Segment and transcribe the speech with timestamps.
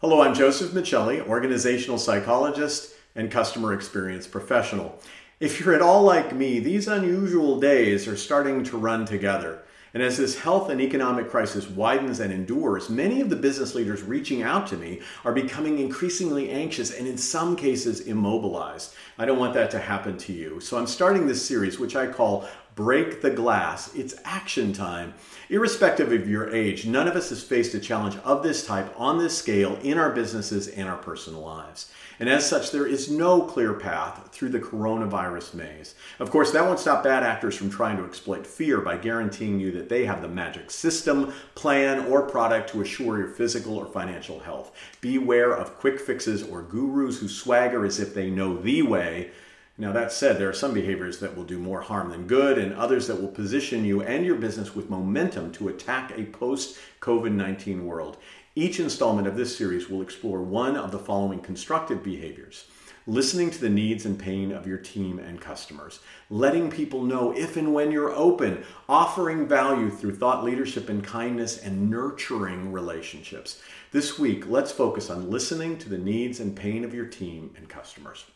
[0.00, 4.96] Hello, I'm Joseph Michelli, organizational psychologist and customer experience professional.
[5.40, 9.64] If you're at all like me, these unusual days are starting to run together.
[9.92, 14.04] And as this health and economic crisis widens and endures, many of the business leaders
[14.04, 18.94] reaching out to me are becoming increasingly anxious and, in some cases, immobilized.
[19.18, 20.60] I don't want that to happen to you.
[20.60, 22.48] So I'm starting this series, which I call
[22.78, 23.92] Break the Glass.
[23.96, 25.14] It's action time.
[25.50, 29.18] Irrespective of your age, none of us has faced a challenge of this type on
[29.18, 31.92] this scale in our businesses and our personal lives.
[32.20, 35.96] And as such, there is no clear path through the coronavirus maze.
[36.20, 39.72] Of course, that won't stop bad actors from trying to exploit fear by guaranteeing you
[39.72, 44.38] that they have the magic system, plan, or product to assure your physical or financial
[44.38, 44.70] health.
[45.00, 49.32] Beware of quick fixes or gurus who swagger as if they know the way
[49.80, 52.74] now, that said, there are some behaviors that will do more harm than good, and
[52.74, 57.30] others that will position you and your business with momentum to attack a post COVID
[57.32, 58.16] 19 world.
[58.56, 62.64] Each installment of this series will explore one of the following constructive behaviors
[63.08, 67.56] listening to the needs and pain of your team and customers, letting people know if
[67.56, 73.62] and when you're open, offering value through thought leadership and kindness, and nurturing relationships.
[73.92, 77.66] This week, let's focus on listening to the needs and pain of your team and
[77.66, 78.26] customers.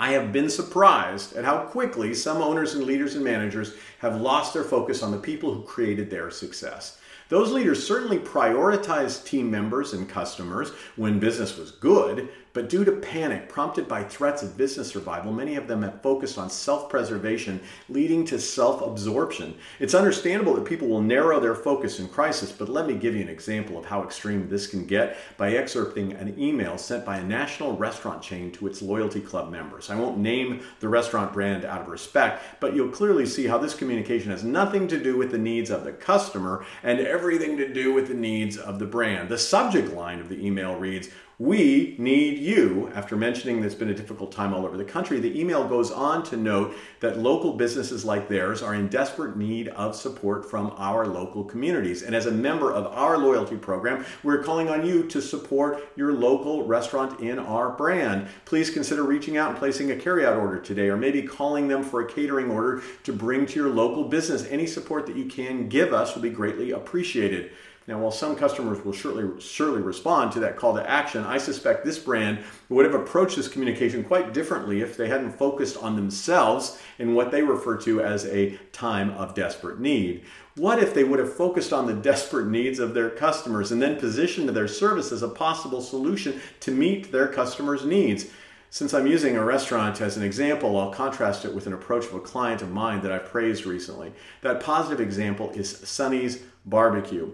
[0.00, 4.54] I have been surprised at how quickly some owners and leaders and managers have lost
[4.54, 6.98] their focus on the people who created their success.
[7.30, 12.90] Those leaders certainly prioritized team members and customers when business was good, but due to
[12.90, 17.60] panic prompted by threats of business survival, many of them have focused on self preservation,
[17.88, 19.54] leading to self absorption.
[19.78, 23.22] It's understandable that people will narrow their focus in crisis, but let me give you
[23.22, 27.24] an example of how extreme this can get by excerpting an email sent by a
[27.24, 29.88] national restaurant chain to its loyalty club members.
[29.88, 33.74] I won't name the restaurant brand out of respect, but you'll clearly see how this
[33.74, 37.92] communication has nothing to do with the needs of the customer and everything to do
[37.92, 39.28] with the needs of the brand.
[39.28, 42.92] The subject line of the email reads, we need you.
[42.94, 45.90] After mentioning that it's been a difficult time all over the country, the email goes
[45.90, 50.74] on to note that local businesses like theirs are in desperate need of support from
[50.76, 52.02] our local communities.
[52.02, 56.12] And as a member of our loyalty program, we're calling on you to support your
[56.12, 58.28] local restaurant in our brand.
[58.44, 62.02] Please consider reaching out and placing a carryout order today, or maybe calling them for
[62.02, 64.46] a catering order to bring to your local business.
[64.50, 67.52] Any support that you can give us will be greatly appreciated.
[67.90, 71.84] Now, while some customers will surely, surely respond to that call to action, I suspect
[71.84, 76.80] this brand would have approached this communication quite differently if they hadn't focused on themselves
[77.00, 80.22] in what they refer to as a time of desperate need.
[80.54, 83.98] What if they would have focused on the desperate needs of their customers and then
[83.98, 88.26] positioned their service as a possible solution to meet their customers' needs?
[88.70, 92.14] Since I'm using a restaurant as an example, I'll contrast it with an approach of
[92.14, 94.12] a client of mine that I praised recently.
[94.42, 97.32] That positive example is Sonny's Barbecue.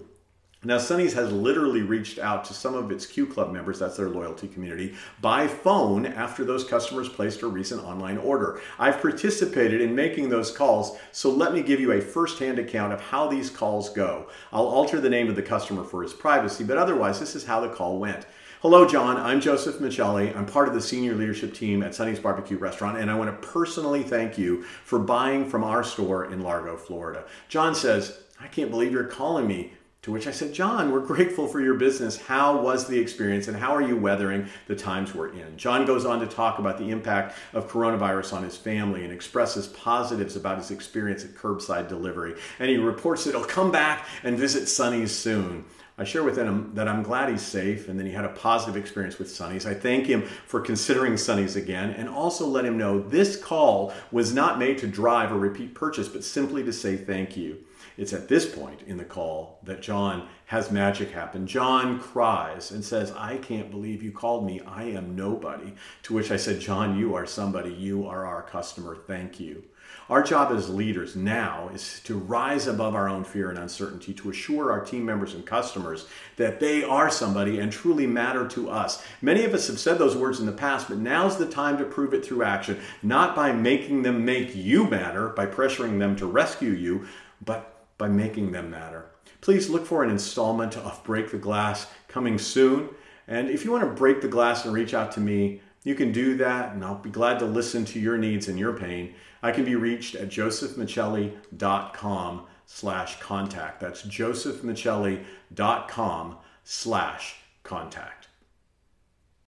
[0.67, 4.09] Now, Sonny's has literally reached out to some of its Q Club members, that's their
[4.09, 8.61] loyalty community, by phone after those customers placed a recent online order.
[8.77, 12.93] I've participated in making those calls, so let me give you a first hand account
[12.93, 14.27] of how these calls go.
[14.53, 17.61] I'll alter the name of the customer for his privacy, but otherwise, this is how
[17.61, 18.27] the call went.
[18.61, 19.19] Hello, John.
[19.19, 20.37] I'm Joseph Michelli.
[20.37, 23.49] I'm part of the senior leadership team at Sonny's Barbecue Restaurant, and I want to
[23.49, 27.25] personally thank you for buying from our store in Largo, Florida.
[27.49, 29.75] John says, I can't believe you're calling me.
[30.07, 32.17] To which I said, John, we're grateful for your business.
[32.17, 35.57] How was the experience and how are you weathering the times we're in?
[35.57, 39.67] John goes on to talk about the impact of coronavirus on his family and expresses
[39.67, 42.37] positives about his experience at curbside delivery.
[42.61, 45.65] And he reports that he'll come back and visit Sonny's soon.
[45.99, 48.77] I share with him that I'm glad he's safe and that he had a positive
[48.77, 49.67] experience with Sonny's.
[49.67, 54.33] I thank him for considering Sonny's again and also let him know this call was
[54.33, 57.59] not made to drive a repeat purchase, but simply to say thank you.
[57.97, 61.47] It's at this point in the call that John has magic happen.
[61.47, 64.61] John cries and says, I can't believe you called me.
[64.67, 65.75] I am nobody.
[66.05, 67.73] To which I said, John, you are somebody.
[67.73, 68.97] You are our customer.
[69.07, 69.65] Thank you.
[70.09, 74.31] Our job as leaders now is to rise above our own fear and uncertainty, to
[74.31, 76.07] assure our team members and customers
[76.37, 79.05] that they are somebody and truly matter to us.
[79.21, 81.85] Many of us have said those words in the past, but now's the time to
[81.85, 86.27] prove it through action, not by making them make you matter, by pressuring them to
[86.27, 87.07] rescue you,
[87.45, 89.07] but by making them matter.
[89.41, 92.89] Please look for an installment of Break the Glass coming soon.
[93.29, 96.13] And if you want to break the glass and reach out to me, you can
[96.13, 99.15] do that, and I'll be glad to listen to your needs and your pain.
[99.43, 103.81] I can be reached at josephmichelli.com slash contact.
[103.81, 108.26] That's josephmichelli.com slash contact.